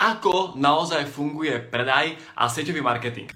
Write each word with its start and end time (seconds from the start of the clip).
ako 0.00 0.56
naozaj 0.56 1.04
funguje 1.12 1.60
predaj 1.68 2.16
a 2.32 2.48
sieťový 2.48 2.80
marketing. 2.80 3.28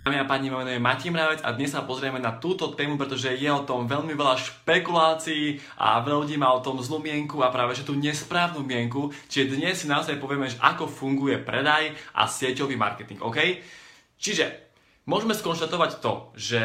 Dámy 0.00 0.16
a 0.20 0.28
páni, 0.28 0.48
moje 0.48 0.64
meno 0.64 0.72
je 0.76 0.80
Matím 0.80 1.12
Mravec 1.16 1.44
a 1.44 1.52
dnes 1.52 1.72
sa 1.72 1.84
pozrieme 1.84 2.20
na 2.20 2.36
túto 2.36 2.72
tému, 2.72 2.96
pretože 2.96 3.36
je 3.36 3.50
o 3.52 3.64
tom 3.64 3.84
veľmi 3.84 4.12
veľa 4.16 4.36
špekulácií 4.36 5.60
a 5.76 6.00
veľa 6.00 6.24
ľudí 6.24 6.36
má 6.40 6.52
o 6.52 6.64
tom 6.64 6.80
zlú 6.80 7.04
mienku 7.04 7.40
a 7.44 7.52
práve 7.52 7.76
že 7.76 7.84
tú 7.84 7.96
nesprávnu 7.96 8.64
mienku. 8.64 9.12
Čiže 9.28 9.56
dnes 9.56 9.80
si 9.80 9.86
naozaj 9.88 10.20
povieme, 10.20 10.48
že 10.48 10.60
ako 10.60 10.88
funguje 10.88 11.40
predaj 11.40 11.92
a 12.16 12.24
sieťový 12.28 12.80
marketing, 12.80 13.20
OK? 13.20 13.60
Čiže 14.20 14.72
môžeme 15.04 15.36
skonštatovať 15.36 16.00
to, 16.00 16.32
že 16.36 16.60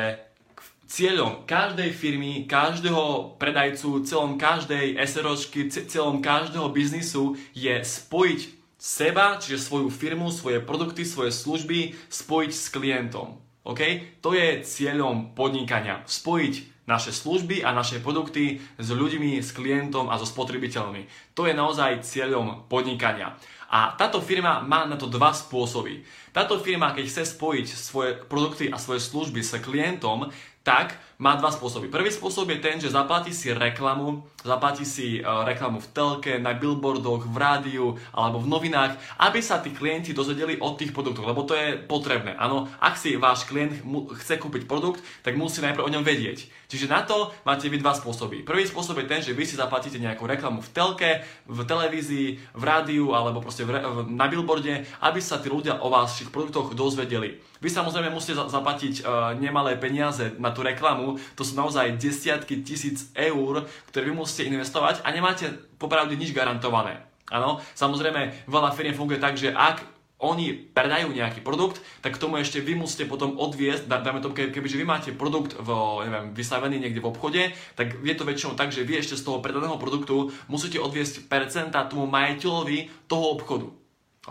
cieľom 0.85 1.45
každej 1.49 1.91
firmy, 1.91 2.45
každého 2.45 3.35
predajcu, 3.41 4.05
celom 4.05 4.37
každej 4.37 4.97
SROčky, 5.01 5.69
celom 5.69 6.21
každého 6.21 6.69
biznisu 6.69 7.37
je 7.57 7.81
spojiť 7.81 8.39
seba, 8.77 9.41
čiže 9.41 9.65
svoju 9.65 9.89
firmu, 9.89 10.29
svoje 10.29 10.61
produkty, 10.61 11.01
svoje 11.05 11.33
služby, 11.33 11.97
spojiť 12.09 12.51
s 12.53 12.65
klientom. 12.69 13.41
OK? 13.65 13.81
To 14.21 14.37
je 14.37 14.61
cieľom 14.61 15.33
podnikania. 15.33 16.05
Spojiť 16.05 16.85
naše 16.85 17.09
služby 17.09 17.65
a 17.65 17.73
naše 17.73 17.97
produkty 17.97 18.61
s 18.77 18.87
ľuďmi, 18.93 19.41
s 19.41 19.49
klientom 19.57 20.05
a 20.05 20.21
so 20.21 20.29
spotrebiteľmi. 20.29 21.33
To 21.33 21.49
je 21.49 21.57
naozaj 21.57 22.05
cieľom 22.05 22.69
podnikania. 22.69 23.33
A 23.73 23.97
táto 23.97 24.21
firma 24.21 24.61
má 24.61 24.85
na 24.85 24.93
to 24.93 25.09
dva 25.09 25.33
spôsoby. 25.33 26.05
Táto 26.29 26.61
firma, 26.61 26.93
keď 26.93 27.09
chce 27.09 27.23
spojiť 27.33 27.67
svoje 27.73 28.11
produkty 28.29 28.69
a 28.69 28.77
svoje 28.77 29.01
služby 29.01 29.41
s 29.41 29.57
klientom, 29.57 30.29
tak 30.65 30.97
má 31.17 31.39
dva 31.39 31.51
spôsoby. 31.51 31.87
Prvý 31.87 32.11
spôsob 32.11 32.51
je 32.51 32.59
ten, 32.59 32.75
že 32.79 32.91
zaplatí 32.91 33.31
si 33.31 33.51
reklamu, 33.55 34.27
zaplatí 34.43 34.83
si 34.83 35.23
uh, 35.23 35.47
reklamu 35.47 35.79
v 35.79 35.91
telke, 35.95 36.33
na 36.39 36.51
billboardoch, 36.51 37.27
v 37.27 37.37
rádiu 37.37 37.85
alebo 38.11 38.43
v 38.43 38.51
novinách, 38.51 38.99
aby 39.23 39.39
sa 39.39 39.63
tí 39.63 39.71
klienti 39.71 40.11
dozvedeli 40.11 40.59
o 40.59 40.75
tých 40.75 40.91
produktoch, 40.91 41.23
lebo 41.23 41.47
to 41.47 41.55
je 41.55 41.79
potrebné. 41.79 42.35
Áno, 42.35 42.67
ak 42.83 42.99
si 42.99 43.15
váš 43.15 43.47
klient 43.47 43.79
chce 44.19 44.35
kúpiť 44.41 44.67
produkt, 44.67 44.99
tak 45.23 45.39
musí 45.39 45.63
najprv 45.63 45.87
o 45.87 45.93
ňom 45.93 46.03
vedieť. 46.03 46.51
Čiže 46.65 46.89
na 46.89 47.05
to 47.05 47.31
máte 47.45 47.69
vy 47.69 47.77
dva 47.77 47.93
spôsoby. 47.93 48.41
Prvý 48.41 48.65
spôsob 48.65 48.97
je 48.99 49.07
ten, 49.07 49.21
že 49.21 49.37
vy 49.37 49.45
si 49.45 49.55
zaplatíte 49.55 50.01
nejakú 50.01 50.25
reklamu 50.25 50.65
v 50.65 50.69
telke, 50.73 51.11
v 51.45 51.59
televízii, 51.61 52.27
v 52.57 52.63
rádiu 52.65 53.13
alebo 53.13 53.39
proste 53.39 53.63
v, 53.63 53.77
na 54.09 54.25
billboarde, 54.25 54.83
aby 55.05 55.19
sa 55.21 55.37
tí 55.37 55.47
ľudia 55.47 55.79
o 55.79 55.93
vašich 55.93 56.33
produktoch 56.33 56.73
dozvedeli. 56.73 57.37
Vy 57.61 57.69
samozrejme 57.69 58.09
musíte 58.09 58.41
zaplatiť 58.41 59.05
uh, 59.05 59.37
nemalé 59.37 59.77
peniaze 59.77 60.33
na 60.41 60.49
tú 60.49 60.65
reklamu, 60.65 61.04
to 61.37 61.41
sú 61.45 61.53
naozaj 61.53 62.01
desiatky 62.01 62.65
tisíc 62.65 63.13
eur, 63.13 63.69
ktoré 63.93 64.03
vy 64.09 64.13
musíte 64.17 64.49
investovať 64.49 65.05
a 65.05 65.13
nemáte 65.13 65.53
popravde 65.77 66.17
nič 66.17 66.33
garantované. 66.33 67.05
Áno, 67.29 67.61
samozrejme, 67.73 68.45
veľa 68.45 68.69
firiem 68.73 68.93
funguje 68.93 69.17
tak, 69.17 69.33
že 69.37 69.49
ak 69.49 69.81
oni 70.15 70.71
predajú 70.71 71.11
nejaký 71.11 71.43
produkt, 71.43 71.83
tak 71.99 72.15
k 72.15 72.21
tomu 72.21 72.39
ešte 72.39 72.63
vy 72.63 72.79
musíte 72.79 73.03
potom 73.03 73.35
odviesť, 73.35 73.85
dáme 73.89 74.23
to, 74.23 74.31
kebyže 74.31 74.79
vy 74.79 74.85
máte 74.87 75.09
produkt 75.11 75.59
v, 75.59 75.69
neviem, 76.07 76.31
vystavený 76.31 76.79
niekde 76.79 77.03
v 77.03 77.09
obchode, 77.11 77.41
tak 77.75 77.99
je 77.99 78.15
to 78.15 78.23
väčšinou 78.23 78.55
tak, 78.55 78.71
že 78.71 78.87
vy 78.87 79.03
ešte 79.03 79.19
z 79.19 79.25
toho 79.27 79.43
predaného 79.43 79.75
produktu 79.75 80.31
musíte 80.47 80.79
odviesť 80.79 81.27
percenta 81.27 81.83
tomu 81.85 82.07
majiteľovi 82.07 83.09
toho 83.11 83.25
obchodu. 83.35 83.67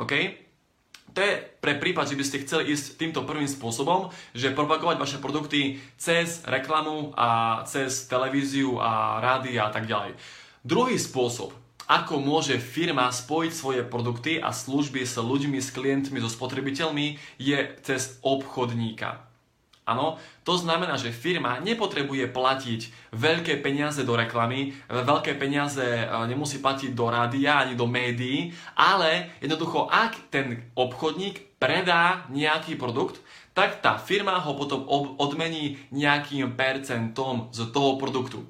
OK? 0.00 0.43
To 1.14 1.22
je 1.22 1.38
pre 1.62 1.78
prípad, 1.78 2.10
že 2.10 2.18
by 2.18 2.24
ste 2.26 2.42
chceli 2.42 2.74
ísť 2.74 2.98
týmto 2.98 3.22
prvým 3.22 3.46
spôsobom, 3.46 4.10
že 4.34 4.50
propagovať 4.50 4.96
vaše 4.98 5.18
produkty 5.22 5.78
cez 5.94 6.42
reklamu 6.42 7.14
a 7.14 7.62
cez 7.70 8.10
televíziu 8.10 8.82
a 8.82 9.22
rádia 9.22 9.66
a 9.66 9.70
tak 9.70 9.86
ďalej. 9.86 10.18
Druhý 10.66 10.98
spôsob, 10.98 11.54
ako 11.86 12.18
môže 12.18 12.58
firma 12.58 13.12
spojiť 13.12 13.52
svoje 13.52 13.82
produkty 13.86 14.42
a 14.42 14.50
služby 14.50 15.04
s 15.06 15.14
ľuďmi, 15.20 15.60
s 15.60 15.70
klientmi, 15.70 16.18
so 16.18 16.32
spotrebiteľmi, 16.32 17.20
je 17.38 17.58
cez 17.84 18.18
obchodníka. 18.24 19.33
Áno, 19.84 20.16
to 20.48 20.56
znamená, 20.56 20.96
že 20.96 21.12
firma 21.12 21.60
nepotrebuje 21.60 22.32
platiť 22.32 23.12
veľké 23.12 23.60
peniaze 23.60 24.00
do 24.00 24.16
reklamy, 24.16 24.72
veľké 24.88 25.36
peniaze 25.36 25.84
e, 25.84 26.08
nemusí 26.24 26.64
platiť 26.64 26.96
do 26.96 27.12
rádia 27.12 27.60
ani 27.60 27.76
do 27.76 27.84
médií, 27.84 28.56
ale 28.72 29.36
jednoducho, 29.44 29.84
ak 29.92 30.32
ten 30.32 30.72
obchodník 30.72 31.60
predá 31.60 32.24
nejaký 32.32 32.80
produkt, 32.80 33.20
tak 33.52 33.84
tá 33.84 34.00
firma 34.00 34.40
ho 34.40 34.56
potom 34.56 34.88
odmení 35.20 35.76
nejakým 35.92 36.56
percentom 36.56 37.52
z 37.52 37.68
toho 37.68 38.00
produktu 38.00 38.40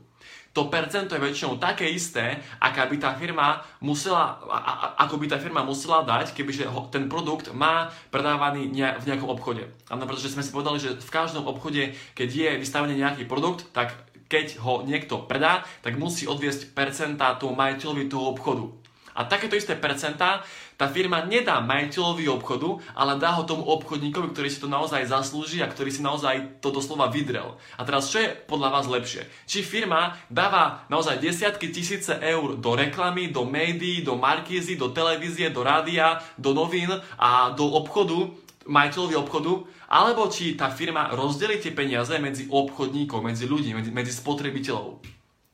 to 0.54 0.70
percento 0.70 1.19
je 1.19 1.20
väčšinou 1.20 1.59
také 1.59 1.91
isté, 1.91 2.38
aká 2.62 2.87
by 2.87 2.97
tá 3.03 3.10
firma 3.19 3.66
musela, 3.82 4.38
a, 4.47 4.59
a, 4.62 4.75
ako 5.03 5.19
by 5.19 5.26
tá 5.26 5.37
firma 5.42 5.66
musela 5.66 6.06
dať, 6.06 6.31
kebyže 6.31 6.70
ho, 6.70 6.87
ten 6.94 7.10
produkt 7.10 7.50
má 7.50 7.91
predávaný 8.15 8.70
ne, 8.70 8.94
v 9.03 9.04
nejakom 9.10 9.34
obchode. 9.34 9.66
Áno, 9.91 10.06
pretože 10.06 10.31
sme 10.31 10.47
si 10.47 10.54
povedali, 10.54 10.78
že 10.78 10.94
v 10.94 11.10
každom 11.10 11.50
obchode, 11.50 11.98
keď 12.14 12.28
je 12.31 12.50
vystavený 12.62 12.94
nejaký 13.03 13.26
produkt, 13.26 13.66
tak 13.75 13.98
keď 14.31 14.62
ho 14.62 14.87
niekto 14.87 15.26
predá, 15.26 15.66
tak 15.82 15.98
musí 15.98 16.31
odviesť 16.31 16.70
percentá 16.70 17.34
tomu 17.34 17.59
majiteľovi 17.59 18.06
toho 18.06 18.31
obchodu. 18.32 18.84
A 19.14 19.25
takéto 19.25 19.54
isté 19.54 19.78
percentá 19.78 20.42
tá 20.75 20.91
firma 20.91 21.22
nedá 21.22 21.62
majiteľovi 21.62 22.26
obchodu, 22.26 22.82
ale 22.98 23.14
dá 23.22 23.38
ho 23.38 23.47
tomu 23.47 23.62
obchodníkovi, 23.62 24.34
ktorý 24.34 24.48
si 24.50 24.58
to 24.58 24.66
naozaj 24.66 25.06
zaslúži 25.06 25.62
a 25.62 25.70
ktorý 25.70 25.91
si 25.94 26.02
naozaj 26.02 26.58
to 26.58 26.75
doslova 26.75 27.06
vydrel. 27.06 27.54
A 27.78 27.86
teraz 27.86 28.10
čo 28.10 28.19
je 28.19 28.34
podľa 28.34 28.75
vás 28.75 28.91
lepšie? 28.91 29.22
Či 29.47 29.62
firma 29.62 30.19
dáva 30.26 30.82
naozaj 30.91 31.22
desiatky 31.22 31.70
tisíce 31.70 32.10
eur 32.19 32.58
do 32.58 32.75
reklamy, 32.75 33.30
do 33.30 33.47
médií, 33.47 34.02
do 34.02 34.19
markízy, 34.19 34.75
do 34.75 34.91
televízie, 34.91 35.54
do 35.54 35.62
rádia, 35.62 36.19
do 36.34 36.50
novín 36.50 36.91
a 37.14 37.54
do 37.54 37.70
obchodu, 37.70 38.34
majiteľovi 38.66 39.14
obchodu, 39.14 39.52
alebo 39.86 40.26
či 40.26 40.58
tá 40.58 40.75
firma 40.75 41.12
rozdelí 41.14 41.62
tie 41.62 41.70
peniaze 41.70 42.19
medzi 42.19 42.50
obchodníkov, 42.50 43.22
medzi 43.22 43.46
ľudí, 43.46 43.70
medzi, 43.76 43.94
medzi 43.94 44.10
spotrebiteľov. 44.10 45.04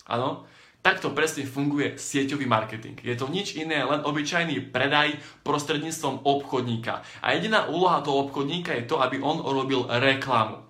Áno? 0.09 0.49
Takto 0.81 1.13
presne 1.13 1.45
funguje 1.45 2.01
sieťový 2.01 2.49
marketing. 2.49 2.97
Je 3.05 3.13
to 3.13 3.29
nič 3.29 3.53
iné, 3.53 3.85
len 3.85 4.01
obyčajný 4.01 4.73
predaj 4.73 5.13
prostredníctvom 5.45 6.25
obchodníka. 6.25 7.05
A 7.21 7.37
jediná 7.37 7.69
úloha 7.69 8.01
toho 8.01 8.25
obchodníka 8.25 8.73
je 8.73 8.89
to, 8.89 8.97
aby 8.97 9.21
on 9.21 9.45
robil 9.45 9.85
reklamu. 10.01 10.65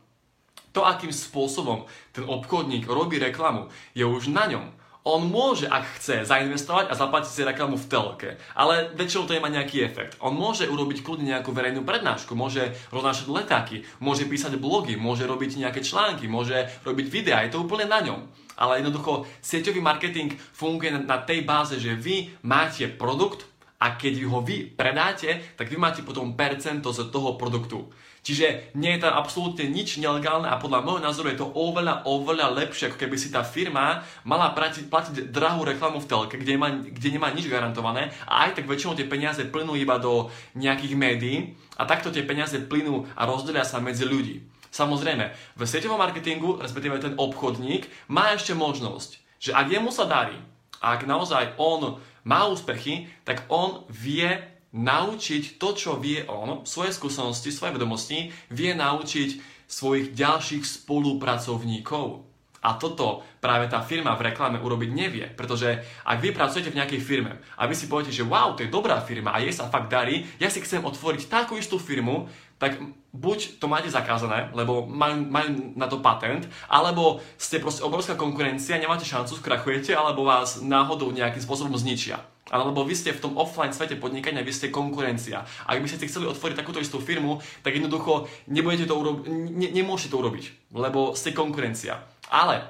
To, 0.75 0.83
akým 0.83 1.15
spôsobom 1.15 1.87
ten 2.11 2.27
obchodník 2.27 2.91
robí 2.91 3.23
reklamu, 3.23 3.71
je 3.95 4.03
už 4.03 4.35
na 4.35 4.51
ňom. 4.51 4.67
On 5.01 5.25
môže, 5.25 5.65
ak 5.65 5.97
chce, 5.97 6.29
zainvestovať 6.29 6.93
a 6.93 6.99
zaplatiť 6.99 7.33
si 7.33 7.41
reklamu 7.41 7.81
v 7.81 7.89
telke, 7.89 8.31
ale 8.53 8.93
väčšinou 8.93 9.25
to 9.25 9.33
nemá 9.33 9.49
nejaký 9.49 9.81
efekt. 9.81 10.21
On 10.21 10.37
môže 10.37 10.69
urobiť 10.69 11.01
kľudne 11.01 11.25
nejakú 11.25 11.57
verejnú 11.57 11.89
prednášku, 11.89 12.37
môže 12.37 12.77
roznášať 12.93 13.33
letáky, 13.33 13.89
môže 13.97 14.29
písať 14.29 14.61
blogy, 14.61 15.01
môže 15.01 15.25
robiť 15.25 15.57
nejaké 15.57 15.81
články, 15.81 16.29
môže 16.29 16.69
robiť 16.85 17.07
videá, 17.09 17.41
je 17.49 17.57
to 17.57 17.65
úplne 17.65 17.89
na 17.89 18.05
ňom. 18.05 18.29
Ale 18.61 18.85
jednoducho 18.85 19.25
sieťový 19.41 19.81
marketing 19.81 20.37
funguje 20.53 20.93
na 20.93 21.17
tej 21.25 21.49
báze, 21.49 21.81
že 21.81 21.97
vy 21.97 22.37
máte 22.45 22.85
produkt 22.93 23.49
a 23.81 23.97
keď 23.97 24.29
ho 24.29 24.45
vy 24.45 24.69
predáte, 24.69 25.41
tak 25.57 25.73
vy 25.73 25.81
máte 25.81 26.05
potom 26.05 26.37
percento 26.37 26.93
z 26.93 27.09
toho 27.09 27.41
produktu. 27.41 27.89
Čiže 28.21 28.77
nie 28.77 28.93
je 28.97 29.03
tam 29.03 29.17
absolútne 29.17 29.65
nič 29.65 29.97
nelegálne 29.97 30.45
a 30.45 30.61
podľa 30.61 30.85
môjho 30.85 31.01
názoru 31.01 31.33
je 31.33 31.41
to 31.41 31.49
oveľa, 31.57 32.05
oveľa 32.05 32.53
lepšie, 32.53 32.93
ako 32.93 33.01
keby 33.01 33.17
si 33.17 33.33
tá 33.33 33.41
firma 33.41 34.05
mala 34.29 34.53
platiť, 34.53 34.93
platiť 34.93 35.15
drahú 35.33 35.65
reklamu 35.65 36.05
v 36.05 36.09
telke, 36.09 36.37
kde 36.37 36.61
nemá, 36.61 36.69
kde 36.69 37.09
nemá 37.17 37.33
nič 37.33 37.49
garantované 37.49 38.13
a 38.29 38.45
aj 38.45 38.61
tak 38.61 38.69
väčšinou 38.69 38.93
tie 38.93 39.09
peniaze 39.09 39.41
plynú 39.49 39.73
iba 39.73 39.97
do 39.97 40.29
nejakých 40.53 40.95
médií 41.01 41.37
a 41.81 41.89
takto 41.89 42.13
tie 42.13 42.29
peniaze 42.29 42.61
plynú 42.61 43.09
a 43.17 43.25
rozdelia 43.25 43.65
sa 43.65 43.81
medzi 43.81 44.05
ľudí. 44.05 44.45
Samozrejme, 44.71 45.57
v 45.57 45.63
sieťovom 45.67 45.99
marketingu, 45.99 46.61
respektíve 46.61 47.03
ten 47.03 47.19
obchodník, 47.19 47.91
má 48.07 48.37
ešte 48.37 48.55
možnosť, 48.55 49.19
že 49.43 49.51
ak 49.57 49.67
jemu 49.67 49.91
sa 49.91 50.07
darí, 50.07 50.37
ak 50.79 51.09
naozaj 51.09 51.57
on 51.59 51.99
má 52.23 52.47
úspechy, 52.47 53.09
tak 53.25 53.49
on 53.49 53.83
vie 53.89 54.29
naučiť 54.71 55.59
to, 55.59 55.69
čo 55.75 55.99
vie 55.99 56.23
on, 56.31 56.63
svoje 56.63 56.95
skúsenosti, 56.95 57.51
svoje 57.51 57.75
vedomosti, 57.75 58.31
vie 58.55 58.71
naučiť 58.75 59.43
svojich 59.71 60.15
ďalších 60.15 60.63
spolupracovníkov. 60.67 62.31
A 62.61 62.77
toto 62.77 63.25
práve 63.41 63.73
tá 63.73 63.81
firma 63.81 64.13
v 64.21 64.31
reklame 64.31 64.61
urobiť 64.61 64.91
nevie, 64.93 65.25
pretože 65.33 65.81
ak 66.05 66.21
vy 66.21 66.37
pracujete 66.37 66.69
v 66.69 66.77
nejakej 66.77 67.01
firme 67.01 67.41
a 67.57 67.65
vy 67.65 67.73
si 67.73 67.89
poviete, 67.89 68.13
že 68.13 68.21
wow, 68.21 68.53
to 68.53 68.69
je 68.69 68.69
dobrá 68.69 69.01
firma 69.01 69.33
a 69.33 69.41
jej 69.41 69.49
sa 69.49 69.73
fakt 69.73 69.89
darí, 69.89 70.29
ja 70.37 70.53
si 70.53 70.61
chcem 70.61 70.85
otvoriť 70.85 71.33
takú 71.33 71.57
istú 71.57 71.81
firmu, 71.81 72.29
tak 72.61 72.77
buď 73.17 73.57
to 73.57 73.67
máte 73.73 73.89
zakázané, 73.89 74.53
lebo 74.53 74.85
majú, 74.85 75.25
majú 75.27 75.49
na 75.75 75.89
to 75.89 76.05
patent, 76.05 76.45
alebo 76.69 77.25
ste 77.41 77.57
proste 77.57 77.81
obrovská 77.81 78.15
konkurencia, 78.15 78.77
nemáte 78.77 79.09
šancu, 79.09 79.41
skrachujete, 79.41 79.97
alebo 79.97 80.29
vás 80.29 80.61
náhodou 80.61 81.09
nejakým 81.09 81.41
spôsobom 81.41 81.73
zničia. 81.81 82.21
Alebo 82.53 82.83
vy 82.83 82.99
ste 82.99 83.15
v 83.15 83.23
tom 83.23 83.39
offline 83.39 83.73
svete 83.73 83.97
podnikania, 83.97 84.45
vy 84.45 84.53
ste 84.53 84.75
konkurencia. 84.75 85.47
Ak 85.65 85.81
by 85.81 85.87
ste 85.87 86.05
chceli 86.11 86.29
otvoriť 86.29 86.59
takúto 86.59 86.83
istú 86.83 87.01
firmu, 87.01 87.41
tak 87.65 87.79
jednoducho 87.79 88.29
nebudete 88.51 88.91
to 88.91 88.95
urobiť, 88.99 89.25
ne, 89.31 89.69
nemôžete 89.71 90.13
to 90.13 90.21
urobiť, 90.21 90.45
lebo 90.75 91.15
ste 91.15 91.33
konkurencia. 91.33 92.03
Ale 92.29 92.67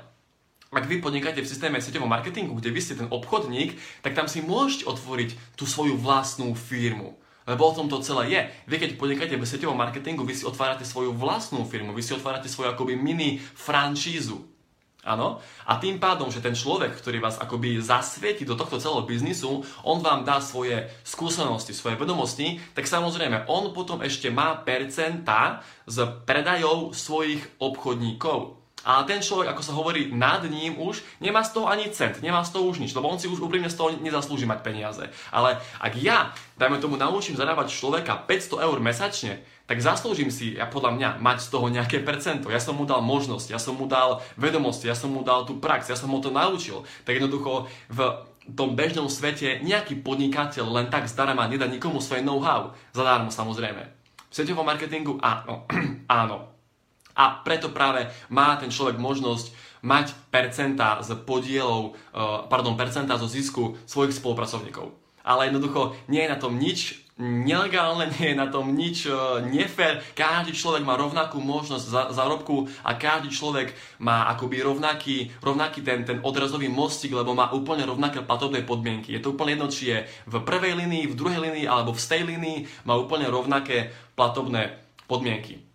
ak 0.70 0.86
vy 0.86 1.02
podnikáte 1.02 1.42
v 1.42 1.50
systéme 1.50 1.82
sieťovom 1.82 2.06
marketingu, 2.06 2.54
kde 2.54 2.70
vy 2.70 2.78
ste 2.78 2.94
ten 2.94 3.10
obchodník, 3.10 3.74
tak 4.06 4.14
tam 4.14 4.30
si 4.30 4.38
môžete 4.38 4.86
otvoriť 4.86 5.58
tú 5.58 5.66
svoju 5.66 5.98
vlastnú 5.98 6.54
firmu. 6.54 7.18
Lebo 7.48 7.68
o 7.68 7.74
tom 7.74 7.88
to 7.88 8.04
celé 8.04 8.36
je. 8.36 8.40
Vy 8.68 8.76
keď 8.76 8.90
podnikáte 9.00 9.36
v 9.36 9.48
sieťovom 9.48 9.76
marketingu, 9.76 10.22
vy 10.22 10.36
si 10.36 10.44
otvárate 10.44 10.84
svoju 10.84 11.16
vlastnú 11.16 11.64
firmu, 11.64 11.96
vy 11.96 12.04
si 12.04 12.12
otvárate 12.12 12.52
svoju 12.52 12.72
akoby 12.72 12.94
mini 12.94 13.40
franšízu. 13.40 14.50
Áno? 15.00 15.40
A 15.64 15.80
tým 15.80 15.96
pádom, 15.96 16.28
že 16.28 16.44
ten 16.44 16.52
človek, 16.52 16.92
ktorý 16.92 17.24
vás 17.24 17.40
akoby 17.40 17.80
zasvieti 17.80 18.44
do 18.44 18.52
tohto 18.52 18.76
celého 18.76 19.08
biznisu, 19.08 19.64
on 19.80 20.04
vám 20.04 20.28
dá 20.28 20.44
svoje 20.44 20.92
skúsenosti, 21.08 21.72
svoje 21.72 21.96
vedomosti, 21.96 22.60
tak 22.76 22.84
samozrejme, 22.84 23.48
on 23.48 23.72
potom 23.72 24.04
ešte 24.04 24.28
má 24.28 24.60
percenta 24.60 25.64
z 25.88 26.04
predajov 26.28 26.92
svojich 26.92 27.40
obchodníkov. 27.56 28.59
A 28.84 29.04
ten 29.04 29.20
človek, 29.20 29.52
ako 29.52 29.62
sa 29.62 29.76
hovorí, 29.76 30.08
nad 30.12 30.40
ním 30.48 30.80
už 30.80 31.04
nemá 31.20 31.44
z 31.44 31.52
toho 31.56 31.68
ani 31.68 31.92
cent, 31.92 32.24
nemá 32.24 32.40
z 32.40 32.56
toho 32.56 32.64
už 32.68 32.80
nič, 32.80 32.96
lebo 32.96 33.12
on 33.12 33.20
si 33.20 33.28
už 33.28 33.44
úprimne 33.44 33.68
z 33.68 33.76
toho 33.76 33.92
nezaslúži 34.00 34.48
mať 34.48 34.60
peniaze. 34.64 35.04
Ale 35.28 35.60
ak 35.76 35.92
ja, 36.00 36.32
dajme 36.56 36.80
tomu, 36.80 36.96
naučím 36.96 37.36
zarábať 37.36 37.72
človeka 37.72 38.24
500 38.24 38.64
eur 38.64 38.78
mesačne, 38.80 39.44
tak 39.70 39.78
zaslúžim 39.78 40.34
si, 40.34 40.58
ja 40.58 40.66
podľa 40.66 40.98
mňa, 40.98 41.08
mať 41.22 41.46
z 41.46 41.48
toho 41.54 41.66
nejaké 41.70 42.02
percento. 42.02 42.50
Ja 42.50 42.58
som 42.58 42.74
mu 42.74 42.88
dal 42.88 43.06
možnosť, 43.06 43.54
ja 43.54 43.60
som 43.62 43.78
mu 43.78 43.86
dal 43.86 44.18
vedomosti, 44.34 44.90
ja 44.90 44.98
som 44.98 45.14
mu 45.14 45.22
dal 45.22 45.46
tú 45.46 45.62
prax, 45.62 45.86
ja 45.86 45.94
som 45.94 46.10
mu 46.10 46.18
to 46.18 46.34
naučil. 46.34 46.82
Tak 47.06 47.22
jednoducho 47.22 47.70
v 47.86 47.98
tom 48.50 48.74
bežnom 48.74 49.06
svete 49.06 49.62
nejaký 49.62 50.02
podnikateľ 50.02 50.66
len 50.74 50.86
tak 50.90 51.06
zdarma 51.06 51.46
nedá 51.46 51.70
nikomu 51.70 52.02
svoje 52.02 52.26
know-how. 52.26 52.74
Zadarmo 52.90 53.30
samozrejme. 53.30 53.82
V 54.30 54.32
sieťovom 54.34 54.66
marketingu 54.66 55.22
áno. 55.22 55.70
áno. 56.10 56.59
A 57.16 57.42
preto 57.42 57.72
práve 57.72 58.06
má 58.30 58.54
ten 58.56 58.70
človek 58.70 58.98
možnosť 58.98 59.52
mať 59.80 60.12
percentá 60.28 61.00
z 61.00 61.16
podielov, 61.24 61.96
uh, 62.12 62.44
pardon, 62.46 62.76
percentá 62.76 63.16
zo 63.16 63.28
zisku 63.28 63.80
svojich 63.88 64.16
spolupracovníkov. 64.16 64.92
Ale 65.20 65.48
jednoducho 65.48 65.96
nie 66.08 66.24
je 66.24 66.32
na 66.32 66.38
tom 66.40 66.56
nič 66.56 67.00
nelegálne, 67.20 68.08
nie 68.16 68.32
je 68.32 68.36
na 68.36 68.48
tom 68.48 68.72
nič 68.72 69.08
uh, 69.08 69.44
nefér. 69.44 70.00
Každý 70.16 70.56
človek 70.56 70.84
má 70.84 70.96
rovnakú 70.96 71.40
možnosť 71.40 71.84
za, 71.84 72.02
zárobku 72.12 72.68
a 72.84 72.96
každý 72.96 73.32
človek 73.32 73.76
má 74.00 74.28
akoby 74.32 74.64
rovnaký, 74.64 75.16
rovnaký 75.44 75.84
ten, 75.84 76.04
ten 76.04 76.18
odrazový 76.24 76.72
mostík, 76.72 77.12
lebo 77.12 77.36
má 77.36 77.52
úplne 77.52 77.84
rovnaké 77.84 78.24
platobné 78.24 78.64
podmienky. 78.64 79.12
Je 79.12 79.20
to 79.20 79.36
úplne 79.36 79.56
jedno, 79.56 79.68
či 79.68 79.84
je 79.92 79.98
v 80.28 80.34
prvej 80.40 80.76
linii, 80.76 81.12
v 81.12 81.18
druhej 81.18 81.40
linii 81.40 81.66
alebo 81.68 81.92
v 81.92 82.00
stej 82.00 82.24
linii, 82.24 82.88
má 82.88 82.96
úplne 82.96 83.28
rovnaké 83.28 83.92
platobné 84.16 84.76
podmienky. 85.08 85.69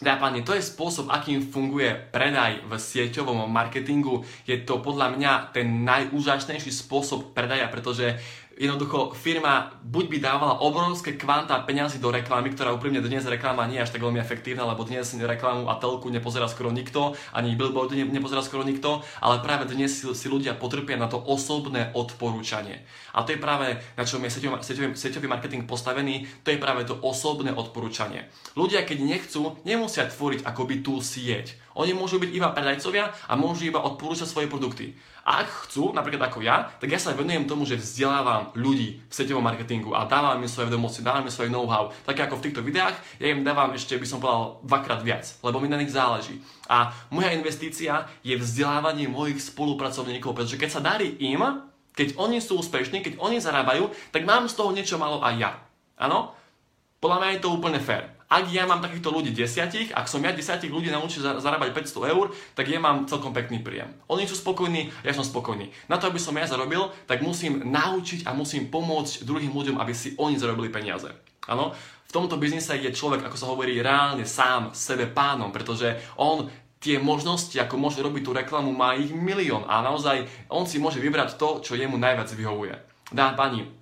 Teda 0.00 0.16
páni, 0.16 0.40
to 0.40 0.56
je 0.56 0.64
spôsob, 0.64 1.12
akým 1.12 1.44
funguje 1.52 1.92
predaj 2.08 2.64
v 2.64 2.72
sieťovom 2.72 3.44
marketingu. 3.52 4.24
Je 4.48 4.56
to 4.64 4.80
podľa 4.80 5.12
mňa 5.12 5.32
ten 5.52 5.84
najúžasnejší 5.84 6.72
spôsob 6.72 7.36
predaja, 7.36 7.68
pretože 7.68 8.16
jednoducho 8.60 9.16
firma 9.16 9.72
buď 9.80 10.04
by 10.12 10.18
dávala 10.20 10.60
obrovské 10.60 11.16
kvanta 11.16 11.64
peňazí 11.64 11.96
do 11.96 12.12
reklamy, 12.12 12.52
ktorá 12.52 12.76
úprimne 12.76 13.00
dnes 13.00 13.24
reklama 13.24 13.64
nie 13.64 13.80
je 13.80 13.88
až 13.88 13.96
tak 13.96 14.04
veľmi 14.04 14.20
efektívna, 14.20 14.68
lebo 14.68 14.84
dnes 14.84 15.16
reklamu 15.16 15.72
a 15.72 15.80
telku 15.80 16.12
nepozerá 16.12 16.44
skoro 16.44 16.68
nikto, 16.68 17.16
ani 17.32 17.56
billboard 17.56 17.96
nepozerá 17.96 18.44
skoro 18.44 18.60
nikto, 18.60 19.00
ale 19.24 19.40
práve 19.40 19.64
dnes 19.72 19.96
si, 19.96 20.04
si 20.12 20.26
ľudia 20.28 20.60
potrpia 20.60 21.00
na 21.00 21.08
to 21.08 21.16
osobné 21.16 21.88
odporúčanie. 21.96 22.84
A 23.16 23.24
to 23.24 23.32
je 23.32 23.40
práve, 23.40 23.80
na 23.96 24.04
čom 24.04 24.20
je 24.20 24.28
sieťový, 24.28 24.60
sieťový, 24.60 24.88
sieťový 24.92 25.26
marketing 25.26 25.64
postavený, 25.64 26.28
to 26.44 26.52
je 26.52 26.60
práve 26.60 26.84
to 26.84 27.00
osobné 27.00 27.56
odporúčanie. 27.56 28.28
Ľudia, 28.60 28.84
keď 28.84 28.98
nechcú, 29.00 29.56
nemusia 29.64 30.04
tvoriť 30.04 30.44
akoby 30.44 30.84
tú 30.84 31.00
sieť. 31.00 31.56
Oni 31.80 31.96
môžu 31.96 32.20
byť 32.20 32.30
iba 32.34 32.52
predajcovia 32.52 33.08
a 33.08 33.32
môžu 33.38 33.70
iba 33.70 33.80
odporúčať 33.80 34.28
svoje 34.28 34.50
produkty. 34.50 34.92
A 35.30 35.46
ak 35.46 35.70
chcú, 35.70 35.94
napríklad 35.94 36.26
ako 36.26 36.42
ja, 36.42 36.74
tak 36.82 36.90
ja 36.90 36.98
sa 36.98 37.14
venujem 37.14 37.46
tomu, 37.46 37.62
že 37.62 37.78
vzdelávam 37.78 38.50
ľudí 38.58 38.98
v 38.98 39.12
sieťovom 39.14 39.46
marketingu 39.46 39.94
a 39.94 40.02
dávam 40.02 40.42
im 40.42 40.50
svoje 40.50 40.74
vedomosti, 40.74 41.06
dávam 41.06 41.22
im 41.22 41.30
svoje 41.30 41.54
know-how. 41.54 41.94
Tak 42.02 42.26
ako 42.26 42.42
v 42.42 42.50
týchto 42.50 42.66
videách, 42.66 42.98
ja 43.22 43.30
im 43.30 43.46
dávam 43.46 43.70
ešte, 43.70 43.94
by 43.94 44.06
som 44.10 44.18
povedal, 44.18 44.58
dvakrát 44.66 45.06
viac, 45.06 45.30
lebo 45.46 45.62
mi 45.62 45.70
na 45.70 45.78
nich 45.78 45.94
záleží. 45.94 46.42
A 46.66 46.90
moja 47.14 47.30
investícia 47.30 48.10
je 48.26 48.34
vzdelávanie 48.34 49.06
mojich 49.06 49.38
spolupracovníkov, 49.38 50.34
pretože 50.34 50.58
keď 50.58 50.70
sa 50.74 50.82
darí 50.82 51.14
im, 51.22 51.46
keď 51.94 52.18
oni 52.18 52.42
sú 52.42 52.58
úspešní, 52.58 52.98
keď 52.98 53.22
oni 53.22 53.38
zarábajú, 53.38 53.86
tak 54.10 54.26
mám 54.26 54.50
z 54.50 54.58
toho 54.58 54.74
niečo 54.74 54.98
malo 54.98 55.22
aj 55.22 55.34
ja. 55.38 55.52
Áno? 55.94 56.34
Podľa 56.98 57.18
mňa 57.22 57.30
je 57.38 57.42
to 57.46 57.54
úplne 57.54 57.78
fér. 57.78 58.19
Ak 58.30 58.46
ja 58.46 58.62
mám 58.62 58.78
takýchto 58.78 59.10
ľudí 59.10 59.34
desiatich, 59.34 59.90
ak 59.90 60.06
som 60.06 60.22
ja 60.22 60.30
desiatich 60.30 60.70
ľudí 60.70 60.86
naučil 60.86 61.18
zarábať 61.18 61.74
500 61.74 62.14
eur, 62.14 62.30
tak 62.54 62.70
ja 62.70 62.78
mám 62.78 63.10
celkom 63.10 63.34
pekný 63.34 63.58
príjem. 63.58 63.90
Oni 64.06 64.22
sú 64.22 64.38
spokojní, 64.38 64.86
ja 65.02 65.10
som 65.10 65.26
spokojný. 65.26 65.74
Na 65.90 65.98
to, 65.98 66.06
aby 66.06 66.22
som 66.22 66.38
ja 66.38 66.46
zarobil, 66.46 66.94
tak 67.10 67.26
musím 67.26 67.66
naučiť 67.66 68.30
a 68.30 68.30
musím 68.30 68.70
pomôcť 68.70 69.26
druhým 69.26 69.50
ľuďom, 69.50 69.82
aby 69.82 69.90
si 69.90 70.14
oni 70.14 70.38
zarobili 70.38 70.70
peniaze. 70.70 71.10
Áno? 71.50 71.74
V 72.06 72.14
tomto 72.14 72.38
biznise 72.38 72.78
je 72.78 72.94
človek, 72.94 73.26
ako 73.26 73.34
sa 73.34 73.50
hovorí, 73.50 73.74
reálne 73.82 74.22
sám 74.22 74.70
sebe 74.78 75.10
pánom, 75.10 75.50
pretože 75.50 75.98
on 76.14 76.46
tie 76.78 77.02
možnosti, 77.02 77.58
ako 77.58 77.82
môže 77.82 77.98
robiť 77.98 78.22
tú 78.22 78.30
reklamu, 78.30 78.70
má 78.70 78.94
ich 78.94 79.10
milión 79.10 79.66
a 79.66 79.82
naozaj 79.82 80.22
on 80.54 80.70
si 80.70 80.78
môže 80.78 81.02
vybrať 81.02 81.34
to, 81.34 81.66
čo 81.66 81.74
jemu 81.74 81.98
najviac 81.98 82.30
vyhovuje. 82.30 82.78
Dá 83.10 83.34
pani, 83.34 83.79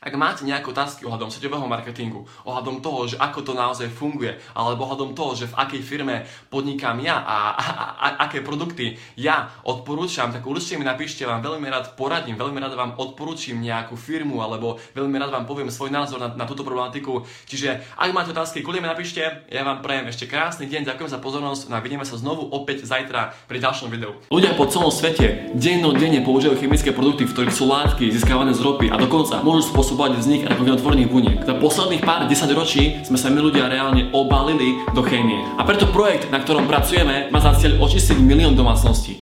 ak 0.00 0.16
máte 0.16 0.48
nejaké 0.48 0.64
otázky 0.72 1.04
ohľadom 1.04 1.28
sieťového 1.28 1.68
marketingu, 1.68 2.24
ohľadom 2.48 2.80
toho, 2.80 3.04
že 3.04 3.20
ako 3.20 3.44
to 3.44 3.52
naozaj 3.52 3.92
funguje, 3.92 4.32
alebo 4.56 4.88
ohľadom 4.88 5.12
toho, 5.12 5.36
že 5.36 5.52
v 5.52 5.58
akej 5.60 5.84
firme 5.84 6.24
podnikám 6.48 6.96
ja 7.04 7.20
a, 7.20 7.52
a, 7.52 7.64
a, 7.68 7.84
a 8.00 8.06
aké 8.24 8.40
produkty 8.40 8.96
ja 9.20 9.52
odporúčam, 9.60 10.32
tak 10.32 10.40
určite 10.48 10.80
mi 10.80 10.88
napíšte, 10.88 11.28
vám 11.28 11.44
veľmi 11.44 11.68
rád 11.68 12.00
poradím, 12.00 12.40
veľmi 12.40 12.56
rád 12.64 12.80
vám 12.80 12.96
odporúčim 12.96 13.60
nejakú 13.60 13.92
firmu, 13.92 14.40
alebo 14.40 14.80
veľmi 14.96 15.20
rád 15.20 15.36
vám 15.36 15.44
poviem 15.44 15.68
svoj 15.68 15.92
názor 15.92 16.16
na, 16.16 16.32
na 16.32 16.48
túto 16.48 16.64
problematiku. 16.64 17.28
Čiže 17.44 17.84
ak 17.92 18.16
máte 18.16 18.32
otázky, 18.32 18.64
kľudne 18.64 18.80
mi 18.80 18.88
napíšte, 18.88 19.20
ja 19.52 19.62
vám 19.68 19.84
prajem 19.84 20.08
ešte 20.08 20.24
krásny 20.24 20.64
deň, 20.64 20.96
ďakujem 20.96 21.12
za 21.12 21.20
pozornosť 21.20 21.68
no 21.68 21.76
a 21.76 21.84
vidíme 21.84 22.08
sa 22.08 22.16
znovu 22.16 22.48
opäť 22.48 22.88
zajtra 22.88 23.36
pri 23.44 23.60
ďalšom 23.60 23.92
videu. 23.92 24.16
Ľudia 24.32 24.56
po 24.56 24.64
celom 24.64 24.88
svete 24.88 25.52
dennodenne 25.52 26.24
používajú 26.24 26.56
chemické 26.56 26.88
produkty, 26.88 27.28
v 27.28 27.36
ktorých 27.36 27.52
sú 27.52 27.68
látky 27.68 28.08
získavané 28.08 28.56
z 28.56 28.64
ropy 28.64 28.88
a 28.88 28.96
dokonca 28.96 29.44
môžu 29.44 29.68
spôsobiť 29.68 29.89
spôsobovať 29.90 30.22
vznik 30.22 30.46
rakovinotvorných 30.46 31.10
buniek. 31.10 31.38
Za 31.42 31.58
posledných 31.58 32.06
pár 32.06 32.30
desaťročí 32.30 33.02
sme 33.02 33.18
sa 33.18 33.26
my 33.26 33.42
ľudia 33.42 33.66
reálne 33.66 34.06
obalili 34.14 34.86
do 34.94 35.02
chémie. 35.02 35.42
A 35.58 35.66
preto 35.66 35.90
projekt, 35.90 36.30
na 36.30 36.38
ktorom 36.38 36.70
pracujeme, 36.70 37.26
má 37.34 37.42
za 37.42 37.58
cieľ 37.58 37.82
očistiť 37.82 38.22
milión 38.22 38.54
domácností. 38.54 39.18